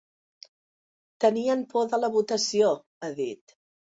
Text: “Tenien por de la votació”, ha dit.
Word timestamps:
“Tenien 1.25 1.61
por 1.73 1.85
de 1.91 1.99
la 2.05 2.11
votació”, 2.15 2.71
ha 3.09 3.13
dit. 3.23 3.57